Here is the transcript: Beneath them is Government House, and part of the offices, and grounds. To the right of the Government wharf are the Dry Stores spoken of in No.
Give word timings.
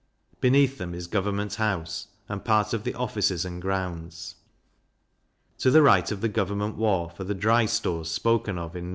Beneath 0.39 0.79
them 0.79 0.95
is 0.95 1.05
Government 1.05 1.53
House, 1.53 2.07
and 2.27 2.43
part 2.43 2.73
of 2.73 2.83
the 2.83 2.95
offices, 2.95 3.45
and 3.45 3.61
grounds. 3.61 4.33
To 5.59 5.69
the 5.69 5.83
right 5.83 6.11
of 6.11 6.21
the 6.21 6.27
Government 6.27 6.75
wharf 6.75 7.19
are 7.19 7.23
the 7.23 7.35
Dry 7.35 7.67
Stores 7.67 8.09
spoken 8.09 8.57
of 8.57 8.75
in 8.75 8.85
No. 8.87 8.89